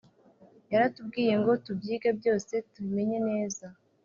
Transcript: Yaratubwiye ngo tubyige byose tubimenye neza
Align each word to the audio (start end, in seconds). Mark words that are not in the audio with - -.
Yaratubwiye 0.71 1.33
ngo 1.41 1.51
tubyige 1.65 2.09
byose 2.19 2.53
tubimenye 2.73 3.19
neza 3.29 3.65